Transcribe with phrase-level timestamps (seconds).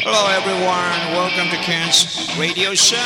[0.00, 2.96] Hello everyone, welcome to Ken's Radio Show!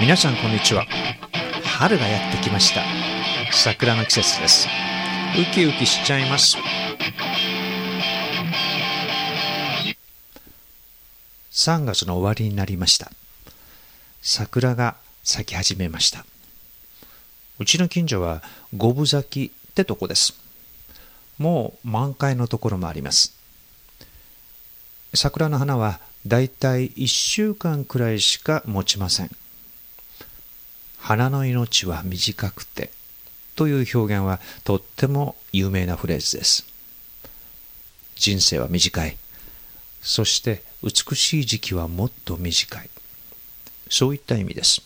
[0.00, 0.86] 皆さんこんにちは。
[1.64, 2.82] 春がやってきました。
[3.52, 4.68] 桜の季節です。
[5.36, 6.56] ウキウキしちゃいます。
[11.50, 13.10] 3月の終わりになりました。
[14.22, 16.24] 桜が咲き始めました。
[17.58, 18.44] うちの近所は
[18.76, 20.34] 五分咲きってとこです。
[21.38, 23.36] もう満開のところもあります。
[25.16, 29.30] 桜の花はだいたい1週間くらいしか持ちません。
[30.98, 32.90] 花の命は短くて
[33.54, 36.66] という表現はとっても有名なフレーズです。
[38.16, 39.16] 人生は短い。
[40.02, 42.90] そして美しい時期はもっと短い。
[43.88, 44.82] そういった意味です。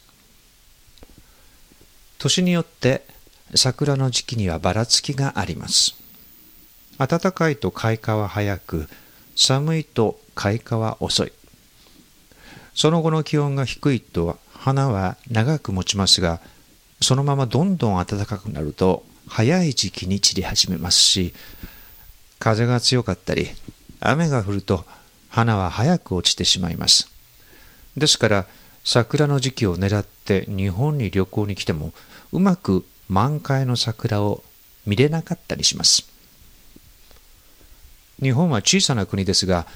[2.18, 3.04] 年によって
[3.54, 5.94] 桜の時期にはばらつきがあります。
[6.98, 8.88] 暖かいと開花は早く
[9.36, 11.32] 寒いと開花は遅い。
[12.74, 16.40] その後の気温が低いと花は長く持ちますが
[17.00, 21.32] そのままどんどん暖かくなると早い時期に散り始めますし
[22.38, 23.48] 風が強かったり
[24.00, 24.84] 雨が降ると
[25.28, 27.10] 花は早く落ちてしまいます。
[27.96, 28.46] ですから
[28.84, 31.92] 桜の時期を狙って日本に旅行に来ても
[32.32, 34.42] うまく満開の桜を
[34.86, 36.08] 見れなかったりします。
[38.22, 39.66] 日本は小さな国ですが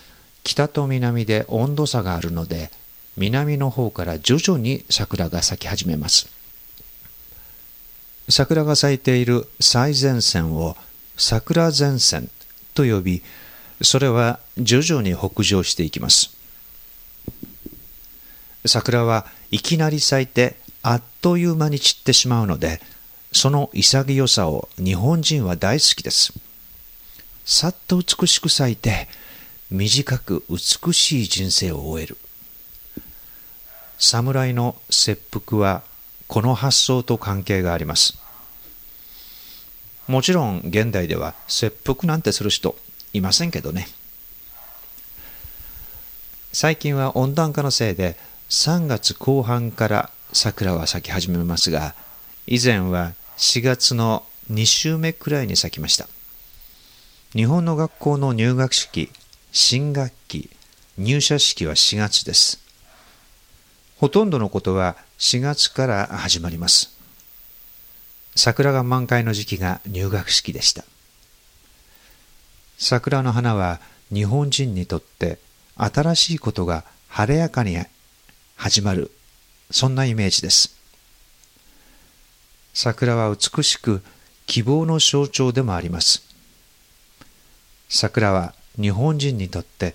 [0.42, 2.70] 北と南で温度差があるので
[3.16, 6.28] 南の方から徐々に桜が咲き始めます。
[8.28, 10.76] 桜が咲いている最前線を
[11.16, 12.30] 桜前線
[12.74, 13.22] と呼び
[13.82, 16.36] それは徐々に北上していきます。
[18.66, 22.80] 桜はいきなり咲いてあっという間に散ってしまうので
[23.32, 26.43] その潔さを日本人は大好きです。
[27.44, 29.08] さっと美しく咲いて
[29.70, 32.16] 短く美しい人生を終える。
[33.98, 35.82] 侍の切腹は
[36.26, 38.18] この発想と関係があります。
[40.06, 42.76] もちろん現代では切腹なんてする人
[43.12, 43.88] いませんけどね。
[46.52, 48.16] 最近は温暖化のせいで
[48.48, 51.94] 3月後半から桜は咲き始めますが
[52.46, 56.08] 以前は4月の2週目くらいに咲きました。
[57.34, 59.10] 日本の学校の入学式
[59.50, 60.50] 新学期
[60.96, 62.60] 入社式は4月です。
[63.96, 66.96] ほとんどのことは4月から始まります。
[68.36, 70.84] 桜が満開の時期が入学式でした。
[72.78, 73.80] 桜の花は
[74.12, 75.40] 日本人にとって
[75.76, 77.76] 新しいことが晴れやかに
[78.54, 79.10] 始まる
[79.72, 80.78] そんなイメージです。
[82.72, 84.04] 桜は美しく
[84.46, 86.33] 希望の象徴でもあります。
[87.94, 89.94] 桜は日本人にとって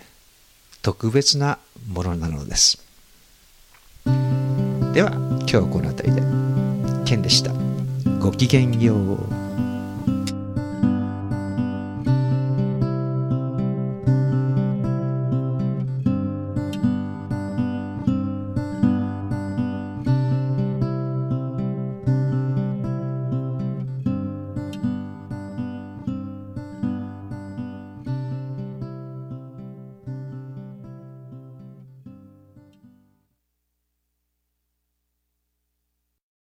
[0.81, 2.81] 特別なものなのです。
[4.93, 6.21] では今日はこの辺りで。
[7.05, 7.51] ケンでした。
[8.19, 9.38] ごきげんよう。